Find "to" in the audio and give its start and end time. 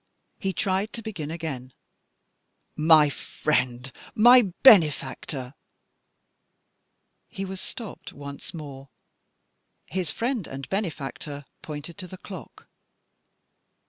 0.93-1.03, 11.99-12.07